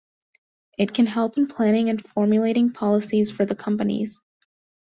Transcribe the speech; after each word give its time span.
It 0.79 0.95
can 0.95 1.05
help 1.05 1.37
in 1.37 1.45
planning 1.47 1.87
and 1.91 2.03
formulating 2.03 2.73
policies 2.73 3.29
for 3.29 3.45
the 3.45 3.55
companies. 3.55 4.19